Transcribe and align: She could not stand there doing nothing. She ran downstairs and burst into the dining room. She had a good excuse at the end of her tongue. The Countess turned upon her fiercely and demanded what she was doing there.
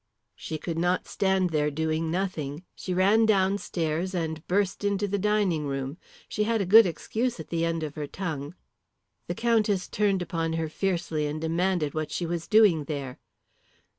She 0.35 0.57
could 0.57 0.79
not 0.79 1.05
stand 1.07 1.51
there 1.51 1.69
doing 1.69 2.09
nothing. 2.09 2.63
She 2.73 2.91
ran 2.91 3.27
downstairs 3.27 4.15
and 4.15 4.43
burst 4.47 4.83
into 4.83 5.07
the 5.07 5.19
dining 5.19 5.67
room. 5.67 5.99
She 6.27 6.45
had 6.45 6.59
a 6.59 6.65
good 6.65 6.87
excuse 6.87 7.39
at 7.39 7.49
the 7.49 7.63
end 7.65 7.83
of 7.83 7.93
her 7.93 8.07
tongue. 8.07 8.55
The 9.27 9.35
Countess 9.35 9.87
turned 9.87 10.23
upon 10.23 10.53
her 10.53 10.69
fiercely 10.69 11.27
and 11.27 11.39
demanded 11.39 11.93
what 11.93 12.09
she 12.09 12.25
was 12.25 12.47
doing 12.47 12.85
there. 12.85 13.19